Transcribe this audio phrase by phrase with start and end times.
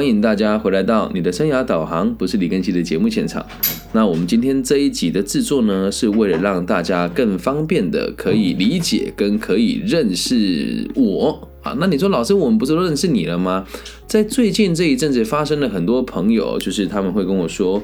[0.00, 3.44] 欢迎大家回来到你的生涯导航，不是李根熙的节目现场。
[3.92, 11.76] 那我们今天这一集的制作呢，是为了让大家更方便的可以理解跟可以认识我啊。
[11.78, 13.66] 那你说老师，我们不是都认识你了吗？
[14.06, 17.82] 在最近这一阵子，发生了很多朋友，就是他们会跟我说，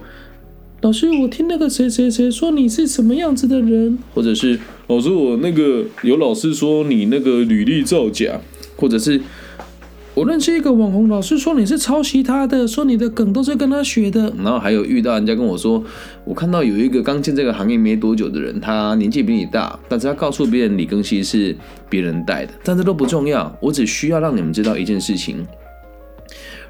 [0.80, 8.41] 老师，我听那个谁谁谁说你是什么样子的人，或者是老师，我那个有老师说你那个履历造假，
[8.77, 9.21] 或者是。
[10.17, 14.33] 我认识一个网红，老师说你是抄袭他的，说你的梗都是跟他学的。
[14.39, 15.84] 然后还有遇到人家跟我说，
[16.25, 21.55] 我看到有一个刚进这个行业没多久的人，他年纪比你大，但是他告诉别人李庚希是
[21.91, 22.55] 别人带的。
[22.65, 25.47] 但这都不重要，我只需要让你们知道一件事情：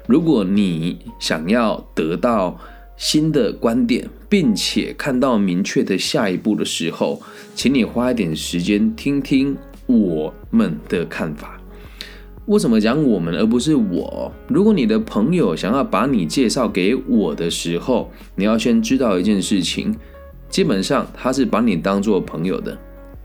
[0.07, 2.59] 如果你想要得到
[2.97, 7.21] 新的观点，并且看到明确的下一步的时候，
[7.55, 11.56] 请你花一点时间听听我们的看法。
[12.47, 14.31] 为什么讲我们而不是我？
[14.47, 19.93] 如果你的朋友想要把你介绍给我的时候，你要先知道一件事情，
[20.49, 22.77] 基本上他是把你当做朋友的，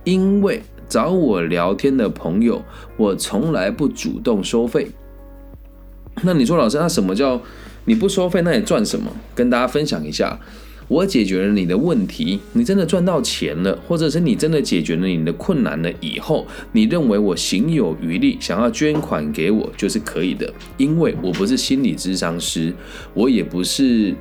[0.02, 2.60] 因为找我聊天的朋友，
[2.96, 4.90] 我从来不主动收费。
[6.22, 7.40] 那你说老师，那什么叫
[7.84, 8.42] 你不收费？
[8.42, 9.08] 那你赚什么？
[9.36, 10.36] 跟大家分享一下。
[10.92, 22.74] 我解决了你的问题，你真的赚到钱了，或者是你真的解决了你的困难了以后，你认为我行有余力，想要捐款给我就是可以的，因为我不是心理咨商师，
[23.14, 24.14] 我也不是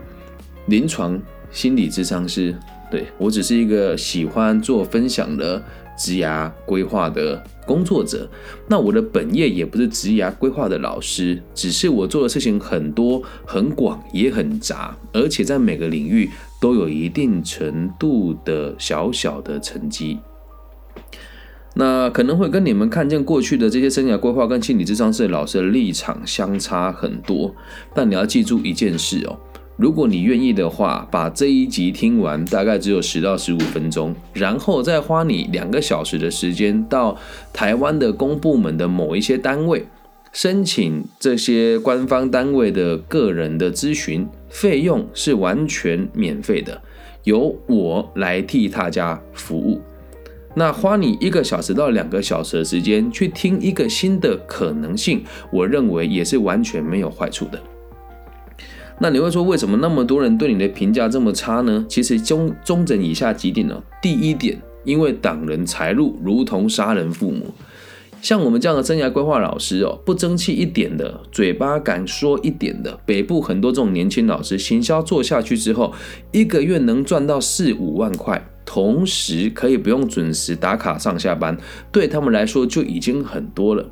[0.68, 2.56] 临床心理咨商师，
[2.90, 5.62] 对我只是一个喜欢做分享的。
[5.98, 8.28] 职涯规划的工作者，
[8.68, 16.28] 那我的本业也不是职涯规划的老师，只是我做的事情很多、很广，也很杂，而且在每个领域
[16.62, 20.20] 都有一定程度的小小的成绩。
[21.74, 27.56] 那可能会跟你们看见过去的这些生涯规划跟心理智商师老师的立场相差很多，
[27.94, 29.38] 但你要记住一件事哦。
[29.78, 37.18] 如果你愿意的话，把这一集听完，大概只有十到十五分钟，然后再花你两个小时的时间到
[37.52, 39.88] 台湾的公部门的某一些单位
[40.32, 46.82] 申请这些官方单位的个人的咨询，费用是完全免费的，
[47.26, 49.82] 由我来替大家服务。
[50.56, 57.62] 那花你一个小时到两个小时的时间去听一个新的可能性，我认为也是完全没有坏处的。
[59.00, 61.86] 那你会说，为什么那么多人对你的评价这么差呢？
[61.90, 63.82] 其实中中整以下几点呢。
[64.02, 67.54] 第一点，因为挡人财路，如同杀人父母。
[68.22, 75.92] 像我们这样的生涯规划老师哦，不争气一点的，嘴巴敢说一点的，北部很多这种年轻老师，行销做下去之后，
[76.32, 81.58] 一个月能赚到四五万块，同时可以不用准时打卡上下班，
[81.92, 83.90] 对他们来说就已经很多了。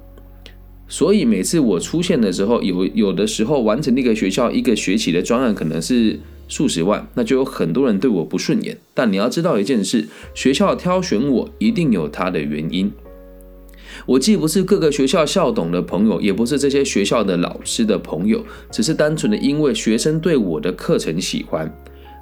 [0.87, 8.77] 所以每次我出现的时候，有有的时候完成那个学校一个学期的专案可能是数十万，那就有很多人对我不顺眼。
[8.93, 12.91] 但你要知道一件事，学校挑选我一定有它的原因。
[14.05, 21.71] 我既不是各个学校校董的朋友，也不是这些学校的老师的朋友，只是单纯的因为学生对我的课程喜欢。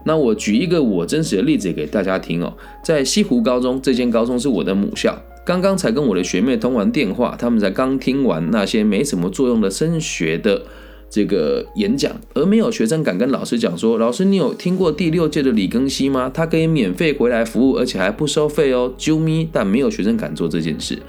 [0.06, 5.22] 那我举一个我真实的例子给大家听哦，在西湖高中，这间高中是我的母校。
[5.46, 10.62] 刚刚才跟我的学妹通完电话，他们才刚听完那些没什么作用的升学的
[11.10, 16.30] 这个演讲，而没有学生敢跟老师讲说：“老师，你有听过第六届的李庚希吗？
[16.34, 21.00] 他可以免费回来服务，而且还不收费哦。”啾咪，但没有学生敢做这件事，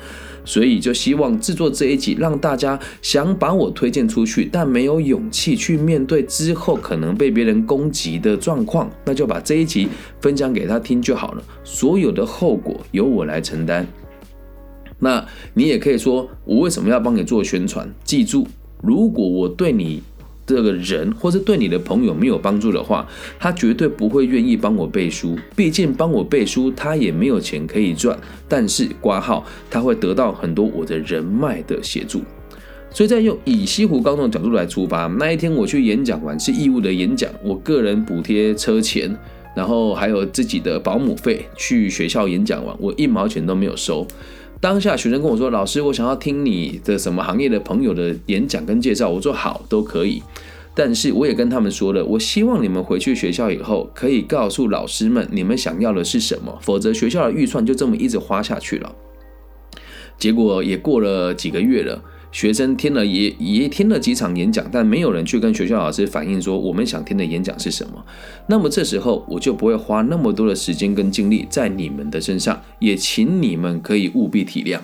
[0.48, 9.88] 所以就希望制作这一集，让大家想把我推荐出去，但没有勇气去面对之后可能被别人攻击的状况，那就把这一集
[10.22, 11.44] 分享给他听就好了。
[11.62, 13.86] 所有的后果由我来承担。
[14.98, 15.22] 那
[15.52, 17.86] 你也可以说，我为什么要帮你做宣传？
[18.02, 18.46] 记住，
[18.82, 20.02] 如果我对你
[20.48, 23.06] 这个人，或是对你的朋友没有帮助的话，
[23.38, 25.38] 他绝对不会愿意帮我背书。
[25.54, 28.18] 毕竟帮我背书，他也没有钱可以赚。
[28.48, 32.22] 但是挂号，他会得到很多我的人脉的协助。
[32.90, 39.14] 所以在用以西湖高中的角度来出发，那一天我去演讲完是义务的演讲，我个人补贴车钱，
[39.54, 44.06] 然后还有自己的保姆费，去学校演讲完，我一毛钱都没有收。
[44.60, 50.22] 当下学生跟我说：“老师，我想要听你的什么行业的朋友的演讲跟介绍。”我说：“好，都可以。”
[50.74, 58.94] 但是我也跟他们说了，我希望你们回去学校以后可以告诉老师们你们想要的是什么，否则学校的预算就这么一直花下去了。
[60.18, 62.02] 结果也过了几个月了。
[62.38, 68.06] 学生听了也也听了几场演讲，但没有人去跟学校老师反映说我们想听的演讲是什么。
[68.46, 74.78] 那么这时候我就不会花那么多的时间跟精力在你们的身上，也请你们可以务必体谅。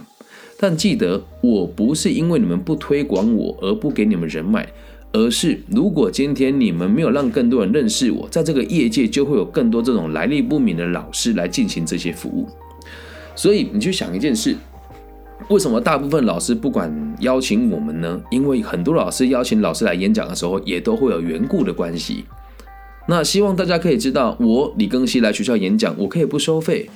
[0.58, 4.68] 但记得，我不是因为你们不推广我而不给你们人脉，
[5.12, 12.48] 而是如果今天你们没有让更多人认识我，在这个业界就会有更多这种来历不明的老师来进行这些服务。
[13.36, 14.56] 所以你去想一件事，
[15.50, 18.20] 为什么大部分老师不管邀请我们呢？
[18.30, 22.24] 因为很多老师邀请老师来演讲的时候，也都会有缘故的关系。
[23.06, 26.88] 那希望大家可以知道，我李庚希来学校演讲，我可以不收费。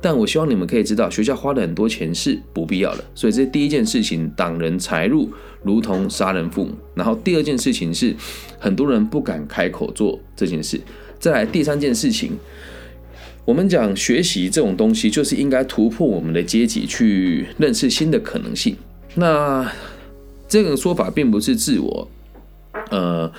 [0.00, 3.04] 但我希望你们可以知道，学校花了很多钱是不必要的。
[3.14, 5.30] 所以这第一件事情，挡人财路
[5.62, 6.72] 如同杀人父母。
[6.94, 8.16] 然后第二件事情是，
[8.58, 10.80] 很多人不敢开口做这件事。
[11.20, 12.32] 再来第三件事情，
[13.44, 18.76] 我们讲学习这种东西，就是应该突破我们的阶级，去认识新的可能性。
[19.14, 19.70] 那
[20.48, 22.08] 这个说法并不是自我，
[22.90, 23.32] 呃。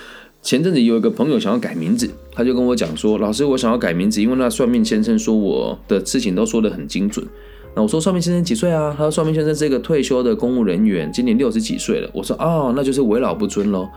[0.46, 7.26] 前阵子有一个朋友想要改名字，他就跟我讲说：“老师，我想要改名字，因为那算命先生说我的事情都说得很精准。”
[7.74, 13.88] 那我说：“算命先生几岁啊？”他说：“算命先生是一个退休的公务人员，今年六十几岁了。”我说：“哦，那就是为老不尊喽。”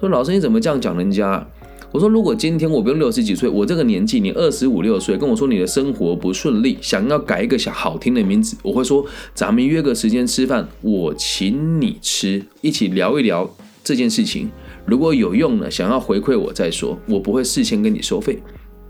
[0.00, 1.46] 说：“老师你怎么这样讲人家？”
[1.94, 13.48] 我说：“如果今天我不用六十几岁，我这个年纪，你二十五六岁，跟我说你的生活不顺利，想要改一个小好听的名字，我会说咱们约个时间吃饭，我请你吃，一起聊一聊
[13.84, 14.50] 这件事情。”
[14.84, 18.42] 如果有用了，想要回馈我再说，我不会事先跟你收费。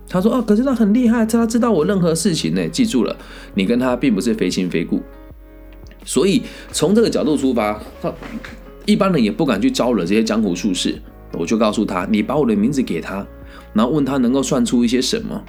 [0.09, 2.67] 他说：“哦，可是他很厉害，他知道我任何事情呢。
[2.71, 3.15] 记住了，
[3.53, 5.03] 你跟他并不是非亲非故。
[6.07, 6.41] 所以
[6.73, 8.11] 从这个角度出发，他
[8.87, 10.99] 一般人也不敢去招惹这些江湖术士。
[11.39, 13.27] 我就告诉他，你把我的名字给他，
[13.73, 15.43] 然后问他能够算出一些什么。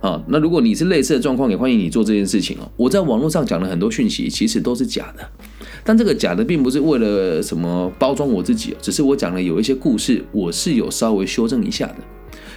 [0.00, 2.66] 啊，那如果你是类似的状况，也欢迎你做这件事情哦。
[2.74, 5.28] 我在网络上讲了很多讯息，其实都是假的。”
[5.84, 11.96] 但这个假的并不是为了什么包装我自己，只是我讲了有一些故事，我是有稍微修正一下的。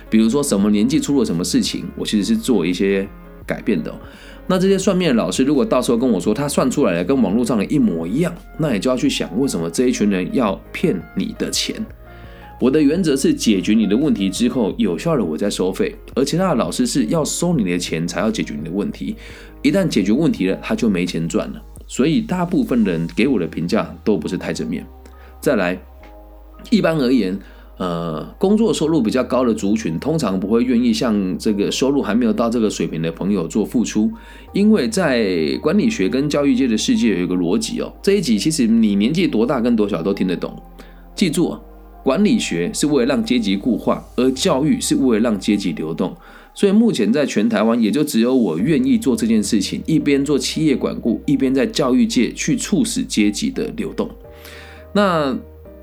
[0.09, 3.06] 比如说什么年纪出了什么事情，我其实是做一些
[3.45, 3.94] 改变的。
[4.48, 11.75] 那这些算命的老师如果到时候跟我说他算出来的跟网络上的一模一样，那你就要去想为什么这一群人要骗你的钱。
[12.63, 19.18] 我的原则是解决你的问题之后有效的我再收费，而其他的老师是要收你的钱才要解决你的问题，
[19.62, 21.62] 一旦解决问题了他就没钱赚了。
[21.88, 24.88] 所以大部分人给我的评价都不是太正面。
[25.42, 25.77] 再来，
[26.69, 27.38] 一般而言，
[27.80, 34.09] 呃，工作收入比较高的族群通常不会愿意向这个收入还没有到这个水平的朋友做付出，
[34.54, 37.94] 因为在管理学跟教育界的世界有一个逻辑哦。
[38.01, 40.57] 这一集其实你年纪多大跟多小都听得懂。
[41.13, 41.56] 记住，
[42.04, 46.16] 管理学是为了让阶级固化，而教育是为了让阶级流动。
[46.54, 54.08] 所以目前在全台湾，也就只有我愿意做这件事情，一边做企业管顾，一边在教育界去促使阶级的流动。
[54.94, 55.36] 那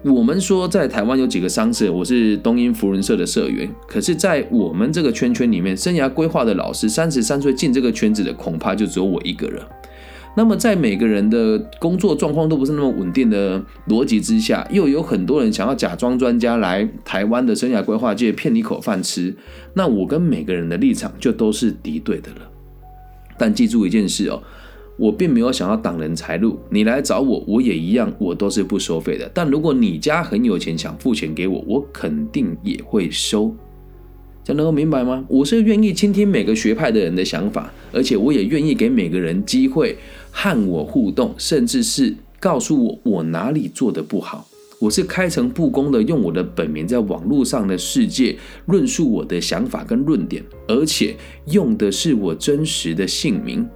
[0.03, 9.61] 我们说，在台湾有几个商社，我是东英福人社的社员，可是，在我们这个圈圈里面，生涯规划的老师，三十三岁进这个圈子的，恐怕就只有我一个人。
[10.37, 19.35] 那么，在每个人的工作状况都不是那么稳定的逻辑之下，又有很多人想要假装专家来台湾的生涯规划界骗你口饭吃，
[19.75, 22.49] 那我跟每个人的立场就都是敌对的了。
[23.37, 24.41] 但记住一件事哦，
[24.97, 29.29] 我并没有想要挡人财路，你来找我，我也一样，我都是不收费的。
[29.35, 33.55] 但如果你家很有钱，想付钱给我，我肯定也会收。
[34.55, 35.25] 能够明白吗？
[35.29, 39.97] 我是愿意倾听每个学派的人的想法，而且我也愿意给每个人机会
[40.31, 44.47] 和我互动，甚至是告诉我我哪里做的不好。
[44.79, 48.35] 我是开诚布公的，用我的本名在网络上的世界
[48.67, 51.15] 论述我的想法跟论点，而且
[51.53, 53.69] 用的是我真实的姓名。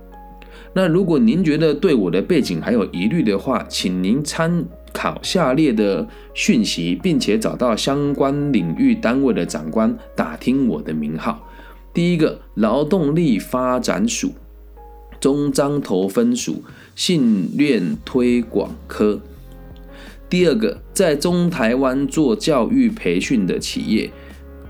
[0.73, 4.65] 那如果您觉得对我的背景还有疑虑的话，请您参。
[4.95, 11.47] 考下列的讯息，并且找到相关领域单位的长官打听我的名号。
[11.93, 14.33] 第一个，劳动力发展署
[15.21, 16.63] 中彰投分署
[16.95, 19.21] 信链推广科。
[20.31, 24.11] 第二个，在中台湾做教育培训的企业。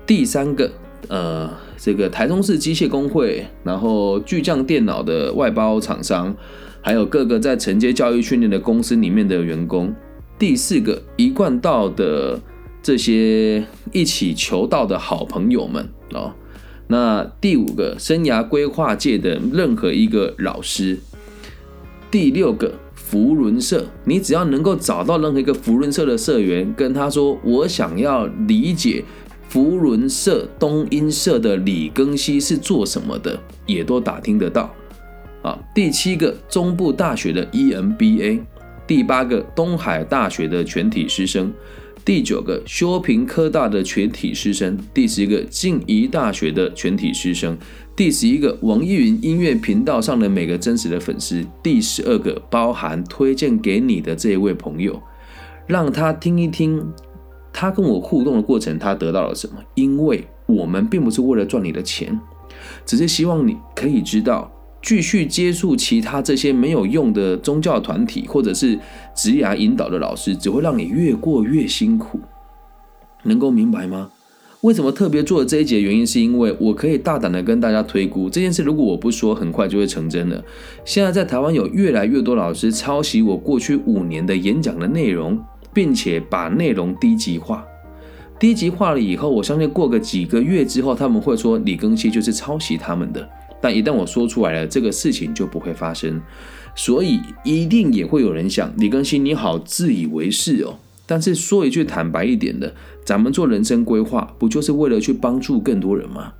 [0.05, 0.71] 第三个，
[1.07, 6.35] 呃，这个台中市机械工会，然后巨匠电脑的外包厂商，
[6.81, 9.93] 还有各个在承接教育训练的公司里面的员工。
[10.37, 12.39] 第四个一贯道的
[12.83, 16.33] 这些一起求道的好朋友们哦，
[16.87, 20.99] 那第五个生涯规划界的任何一个老师，
[22.11, 29.05] 第六个福伦社，你只要能够找到任何一个福伦社的社员，跟他说我想要理解
[29.47, 34.69] 福伦社东英社的李庚希是做什么的，也都打听得到
[35.41, 35.57] 啊。
[35.73, 38.41] 第七个中部大学的 EMBA。
[38.87, 41.51] 第八个东海大学的全体师生，
[42.03, 47.57] 第九个修平科大的全体师生，第十个静宜大学的全体师生，
[47.95, 55.01] 第十一个网易云音乐频道上的每个真实的粉丝，第十二个包含推荐给你的这一位朋友，
[55.65, 56.93] 让他听一听
[57.51, 59.55] 他跟我互动的过程，他得到了什么？
[59.73, 62.19] 因为我们并不是为了赚你的钱，
[62.85, 64.51] 只是希望你可以知道，
[64.85, 68.77] 继续接触其他这些没有用的宗教团体或者是
[69.15, 72.19] 职涯引导的老师，只会让你越过越辛苦。
[73.23, 74.11] 能够明白吗？
[74.61, 75.81] 为什么特别做这一节？
[75.81, 80.43] 原因是因为我可以大胆的跟大家推估这件事，如果我不说，很快就会成真了。
[80.85, 85.39] 现在在台湾有越来越多老师抄袭我过去五年的演讲的内容，
[85.73, 87.65] 并且把内容低级化。
[88.39, 93.27] 低级化了以后，我相信过个几个月之后，他们会说李庚希就是抄袭他们的。
[93.65, 96.21] 但一旦我说出来了，这个事情就不会发生。
[96.75, 100.77] 所以一定也会有人想，李更新你好自以为是哦。
[101.07, 106.33] 但是说一句坦白一点的，咱们做人生规划，不就是为了去帮助更多人吗？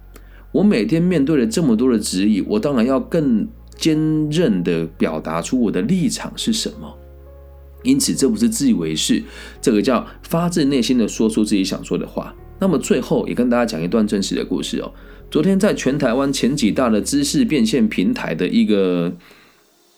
[0.52, 3.98] 我每天面对了这么多的质疑，我当然要更坚
[4.30, 6.96] 韧的表达出我的立场是什么。
[7.82, 9.24] 因此，这不是自以为是，
[9.60, 12.36] 这个叫发自内心的说出自己想说的话。
[12.60, 14.94] 那么最后也跟大家讲一段真实的故事哦。
[15.36, 19.12] 昨天在全台湾前几大的知识变现平台的一个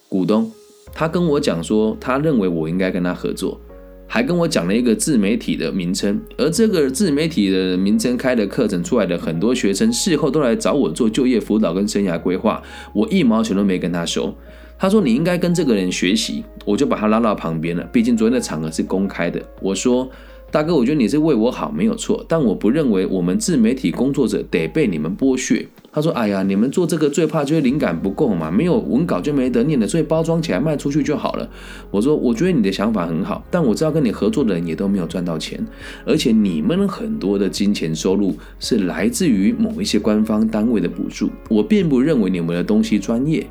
[0.10, 0.52] 股东，
[0.92, 3.62] 他跟我讲说，他认为我应该跟他合作。
[4.08, 14.34] 还跟我讲了一个自媒体的名称，而这个自媒体的名称开的课程出来的很多学生事后都来找我做就业辅导跟生涯规划，我一毛钱都没跟他收。
[14.80, 17.84] 他说你应该跟这个人学习，我就把他拉到旁边了。
[17.94, 20.10] 毕竟昨天的场合是公开的，我说。
[20.50, 25.68] 大哥，我觉得你是为我好，没有错，但我不认为我们自媒体工作者得被你们剥削。
[25.92, 31.50] 他说：“哎呀，你们做这个最怕就是灵感不够嘛，没有文稿就没得念了，所以包装起来卖出去就好了。”
[31.92, 35.60] 我说：“我觉得你的想法很好，但我知道跟你合作的人也都没有赚到钱，
[36.06, 43.46] 而且你们很多的金钱收入是来自于某一些官方单位的补助，我并不认为你们的东西专业。”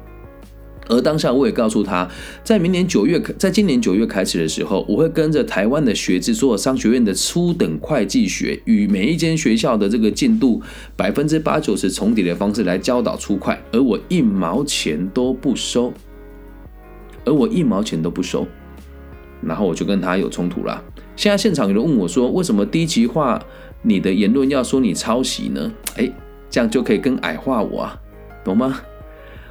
[0.89, 2.09] 而当下我也告诉他，
[2.45, 10.63] 在明年九月，在今年九月开始的时候，我会跟着台湾的学制所有商学院的初等会计学，与每一间学校的这个进度
[10.95, 15.93] 百分之八九十重叠的方式来教导初会，而我一毛钱都不收，
[17.25, 18.47] 而我一毛钱都不收，
[19.43, 20.83] 然后我就跟他有冲突了。
[21.17, 23.43] 现在现场有人问我说，为什么低级化
[23.83, 25.73] 你的言论要说你抄袭呢？
[25.97, 26.09] 哎，
[26.49, 28.01] 这样就可以更矮化我啊，
[28.45, 28.81] 懂吗？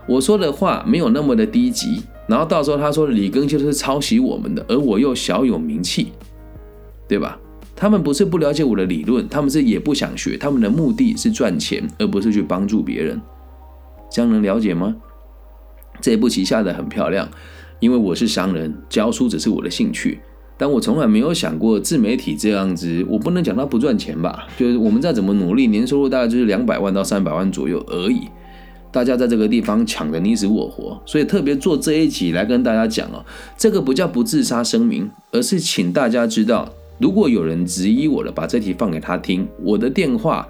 [0.07, 6.13] 我说的话没有那么的低级，然后到时候他说李庚就是抄袭我们的，而我又小有名气，
[7.07, 7.39] 对吧？
[7.75, 13.21] 他们不是不了解我的理论，他们是也不想学，他们的目的是赚钱，而不是去帮助别人。
[14.09, 14.95] 这样能了解吗？
[16.00, 17.27] 这一步棋下的很漂亮，
[17.79, 20.19] 因为我是商人，教书只是我的兴趣，
[20.57, 24.47] 但我从来没有想过自媒体这样子，我不能讲它不赚钱吧？
[24.57, 28.21] 就是我们再怎么努力，年收入大概就是两百万到三百万左右而已。
[28.96, 33.22] 大家在这个地方抢得你死我活，所以特别做这一集来跟大家讲哦，
[33.58, 40.48] 这个不叫不自杀声明，而是请大家知道，如果有人质疑我了，把这题放给他听，我的电话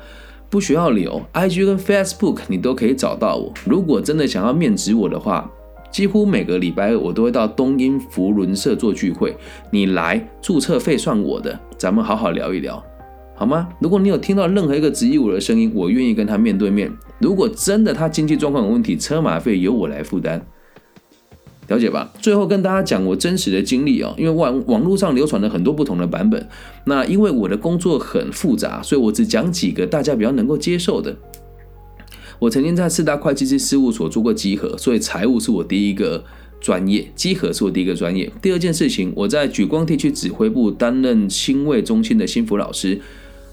[0.48, 3.52] 不需要留，IG 跟 Facebook 你都可以找到我。
[3.66, 5.50] 如果真的想要面指我的话，
[5.92, 9.36] 几乎每个礼拜二我都会到东英福伦社做聚会，
[9.72, 12.84] 你来注册费算我的，咱们好好聊一聊。
[13.38, 13.68] 好吗？
[13.82, 16.90] 如果你有听到任何一个质疑我的声音，我愿意跟他面对面。
[17.20, 20.42] 如果真的他经济状况有问题，车马费由我来负担，
[21.68, 22.14] 了解吧？
[22.22, 26.48] 最后跟大家讲我真实的经历哦，因为网网络上流传了很多不同的版本。
[26.86, 31.18] 那因为我的工作很复杂，所以我只讲几个大家比较能够接受的。
[32.40, 36.24] 我曾经在四大会计师事务所做过稽核，所以财务是我第一个
[36.62, 38.32] 专业，稽核是我第一个专业。
[38.42, 43.02] 第二件事情，我在举光地区指挥部担任新卫中心的新福老师。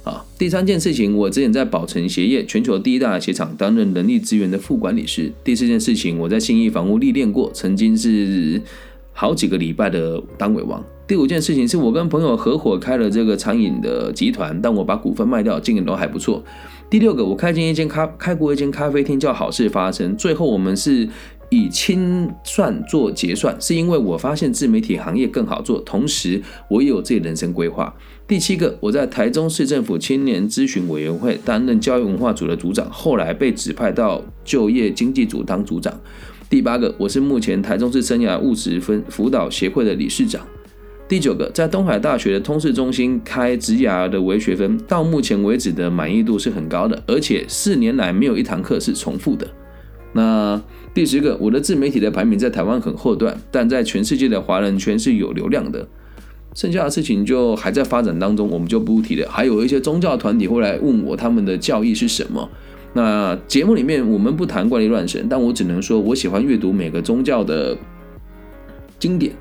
[0.05, 5.33] 啊，第三件事情，我之前在宝城鞋业全球第一大鞋厂担任人力资源的副管理师。
[5.45, 8.61] 第四件事情，我在信义房屋历练过，曾经是
[9.13, 10.85] 好几个礼拜的单尾王。
[11.07, 16.43] 第五件事情是我跟朋友合伙开了这个餐饮的集团，但我把股份卖掉，经营都还不错。
[16.91, 20.17] 第六个，我开进一间咖开过一间咖啡厅，叫好事发生。
[20.17, 21.09] 最后我们是。
[21.55, 27.95] 以清算做结算，是因为我发现自媒体行业更好做，同时我也有自己人生规划。
[28.29, 35.93] 第七个，我在台中市政府青年咨询委员会担任教育文化组的组长，后来被指派到就业经济组当组长。
[36.49, 40.41] 第八个，我是目前台中市生涯务实分辅导协会的理事长。
[41.09, 49.47] 第九个，在东海大学的通识中心开职涯的微学分，到目前为止的满意度是很高的，而且四年来没有一堂课是重复的。
[50.15, 50.63] 那
[50.95, 55.87] 第十个，我的自媒体的排名在台湾很后段，但在全世界的华人圈是有流量的。
[56.55, 59.29] 剩下的事情就还在发展当中，我们就不提了。
[59.31, 62.49] 还有一些宗教团体会来问我他们的教义是什么。
[62.95, 67.77] 那节目里面我们不谈怪力乱神，但我只能说我喜欢阅读每个宗教的
[68.99, 69.33] 经典。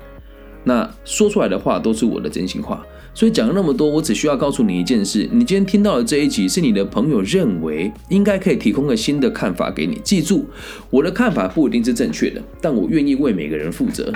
[0.64, 2.82] 那说出来的话都是我的真心话。
[3.14, 10.00] 所以讲了那么多，我只需要告诉你一件事：你今天听到的这一集是你的朋友认为应该可以提供个新的看法给你。
[10.02, 10.46] 记住，
[10.88, 14.10] 我的看法不一定是正确的，但我愿意为每个人负责。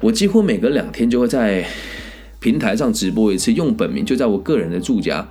[0.00, 1.66] 我几乎每隔两天就会在
[2.38, 5.28] 平台上直播一次，用本名，就在我个人的住家。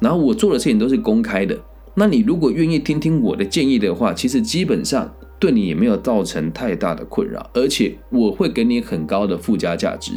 [0.00, 1.58] 然后我做的事情都是公开的。
[1.94, 10.12] 那你如果愿意听听我的建议的话，其实基本上对你也没有造成太大的困扰，而且我会给你很高的附加价值。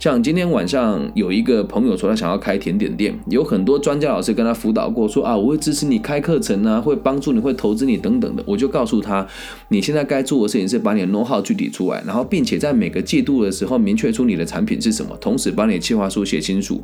[0.00, 8.42] 像今天晚上有一个朋友说他想要开甜点店，有很多专家老师跟他辅导过，说啊我会支持你开课程啊，会帮助你，会投资你等等的。
[8.46, 9.28] 我就告诉他，
[9.68, 16.82] 你现在该做的事情是把你的 know how 具体出来，然后并且在每个季度的时候明确出你的产品是什么，同时把你的计划书写清楚。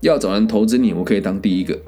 [0.00, 1.78] 要找人投资你，我可以当第一个。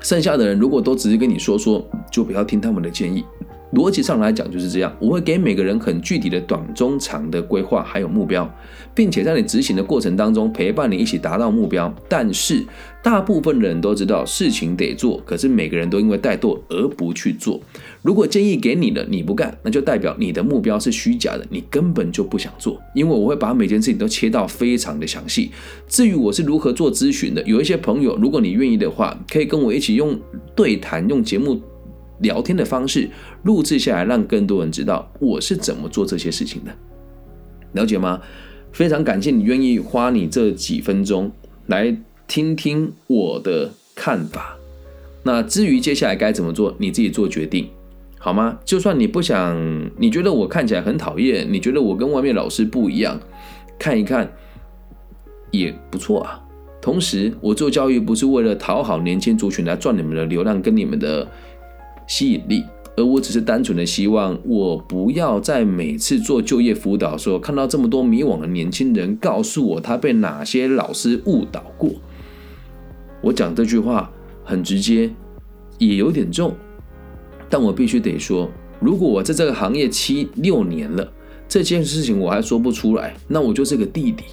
[0.00, 3.24] 剩下的人如果都只是跟你说说，就不要听他们的建议。
[3.72, 8.50] 逻辑上来讲就是这样，我会给每个人很具体的短、中、长的规划，还有目标，
[8.94, 11.94] 并且在你执行的过程当中陪伴你一起达到目标。
[12.08, 12.64] 但是
[13.02, 17.60] 大部分人都知道事情得做，可是每个人都因为怠惰而不去做。
[18.00, 22.80] 如果建议给你了，你不干，那就代表你的目标是虚假的，你根本就不想做。
[22.94, 25.50] 因为我会把每件事情都切到非常的详细。
[25.86, 30.18] 至于我是如何做咨询的，有一些朋友，如果你愿意的话，可以跟我一起用
[30.54, 31.60] 对谈，用节目。
[32.20, 33.08] 聊天的方式
[33.44, 36.72] 录制下来，让更多人知道我是怎么做这些事情的，
[37.72, 38.20] 了解吗？
[38.72, 41.30] 非常感谢你愿意花你这几分钟
[41.66, 41.96] 来
[42.26, 44.56] 听听我的看法。
[45.22, 47.68] 那至于接下来该怎么做，你自己做决定，
[48.18, 48.58] 好吗？
[48.64, 53.20] 就算你不想，你觉得我看起来很讨厌，你觉得我跟外面老师不一样，
[53.78, 54.32] 看一看
[55.50, 56.44] 也不错啊。
[56.80, 61.28] 同时，我做教育不是为了讨好年轻族群来赚你们的流量跟你们的。
[62.08, 62.64] 吸引力，
[62.96, 71.90] 而我只是单纯的希望，我不要在每次做就业辅导的时候，看到这么多迷惘的年轻人，告诉我他被哪些老师误导过。
[73.20, 74.10] 我讲这句话
[74.42, 75.10] 很直接，
[75.78, 76.56] 也有点重，
[77.48, 81.12] 但我必须得说，如果我在这个行业七六年了，
[81.46, 84.24] 这件事情我还说不出来，那我就是个弟弟。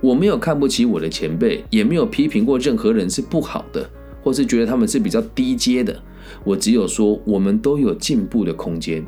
[0.00, 3.88] 我没有看不起我的前辈，也没有批评过任何人是不好的，
[4.22, 5.98] 或是觉得他们是比较低阶的。
[6.46, 9.04] 我只有说，我们都有进步的空间。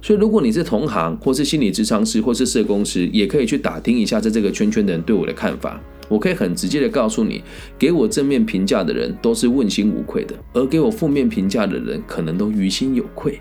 [0.00, 5.80] 所以，如果你是同行，或是心理咨商师，或是社工师，也可以去打听一下，在这个圈圈的人对我的看法。
[6.08, 7.42] 我可以很直接的告诉你，
[7.76, 13.40] 给我正面评价的人都是问心无愧的，而给我负面评价的人可能都于心有愧。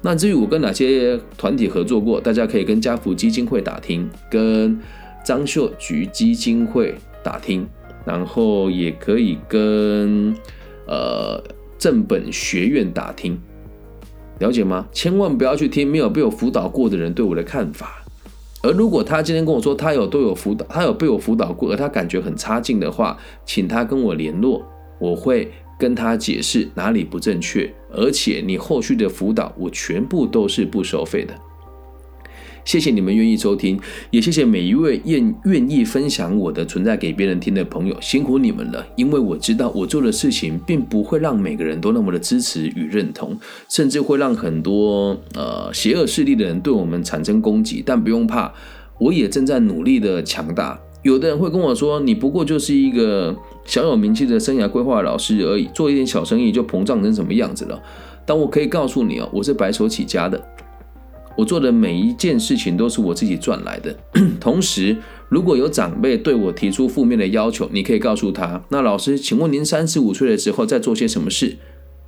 [0.00, 4.76] 那至于我跟哪些团体合作过，大家可以跟家福基金会打听，跟
[5.24, 7.64] 张秀菊基金会打听，
[8.04, 10.34] 然后也可以跟
[10.88, 11.40] 呃。
[11.82, 13.36] 正本学院打听，
[14.38, 14.86] 了解吗？
[14.92, 18.04] 千万不要去听没有被我辅导过的人对我的看法。
[18.62, 24.64] 而如果他今天跟我说他有都有辅导，他有被我辅导过，而他感觉很差劲的话，请他跟我联络，
[25.00, 31.34] 我会跟他解释哪里不正确，而且你后续的辅导我全部都是不收费的。
[32.64, 33.78] 谢谢你们愿意收听，
[34.10, 38.86] 也谢谢每一位愿愿意分享我的存在给别人听的朋友，辛苦你们了。
[38.96, 43.36] 因为我知道我做的事情并不会让每个人都那么的支持与认同，
[43.68, 47.82] 甚至会让很多呃邪恶势力的人对我们产生攻击。
[47.84, 48.52] 但不用怕，
[48.98, 50.78] 我也正在努力的强大。
[51.02, 57.82] 有的人会跟我说：“你不过就是一个小有名气的生涯规划老师而已，做一点小生意就膨胀成什么样子了？”
[58.24, 60.40] 但我可以告诉你哦，我是白手起家的。
[61.36, 63.96] 我做的每一件事情都是我自己赚来的。
[64.40, 64.96] 同时，
[65.28, 71.56] 如果有长辈对我提出负面的要求，你可以告诉他：那老师，请问您三十五岁的时候在做些什么事？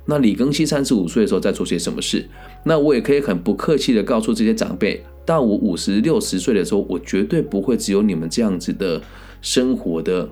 [0.07, 2.27] 那李庚希三十五岁的时候在做些什么事？
[2.65, 9.01] 那我也可以很不客气的告诉这些长辈：到我五十六十岁的时候，我绝对不会只有你们这样子的
[9.41, 10.29] 生活的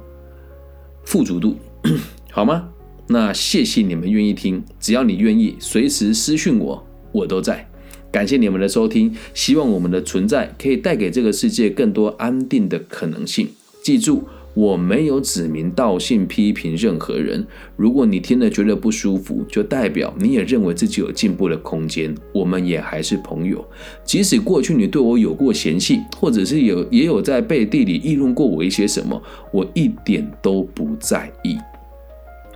[1.04, 1.56] 富足度，
[2.30, 2.70] 好吗？
[3.08, 7.68] 那谢谢你们愿意听，只要你愿意，随时私讯我，我都在。
[8.14, 13.48] 感谢你们的收听，希望我们的存在可以带给这个世界更多安定的可能性。
[13.82, 17.44] 记住，我没有指名道姓批评任何人。
[17.76, 22.14] 如果你听了觉得不舒服，就代表你也认为自己有进步的空间。
[22.32, 23.66] 我们也还是朋友，
[24.06, 29.20] 即使过去你对我有过嫌隙，或者是有也有在背地里议论过我一些什么，
[29.52, 31.58] 我一点都不在意。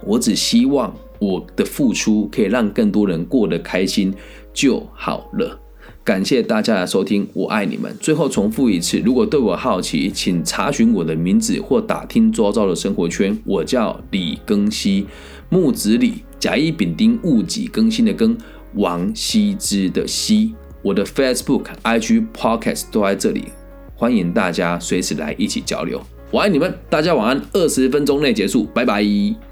[0.04, 4.14] 我只希望我的付出可以让更多人过得开心。
[4.54, 5.60] 就好了，
[6.04, 7.96] 感谢大家的收听，我爱你们。
[8.00, 13.38] 最后重复一次，如果对我好奇，请查询我的名字或打听周遭的生活圈。
[13.46, 15.06] 我叫李更新，
[15.50, 18.36] 木子李，甲乙丙丁戊己更新的更，
[18.74, 20.56] 王羲之的羲。
[20.82, 23.46] 我的 Facebook、IG、Podcast 都在这里，
[23.94, 26.02] 欢迎大家随时来一起交流。
[26.32, 27.42] 我爱你们，大家晚安。
[27.54, 29.47] 二十分钟内结束，拜拜。